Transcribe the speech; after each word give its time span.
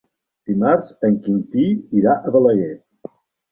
Dimarts 0.51 0.95
en 1.09 1.19
Quintí 1.27 1.67
irà 2.01 2.17
a 2.31 2.35
Balaguer. 2.39 2.75